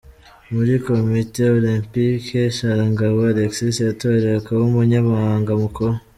Muri 0.53 0.73
Komite 0.85 1.41
Olempike, 1.57 2.39
Sharangabo 2.55 3.19
Alexis 3.31 3.75
yatorewe 3.87 4.37
kuba 4.45 4.61
Umunyamabanga 4.69 5.51
mukuru. 5.63 5.93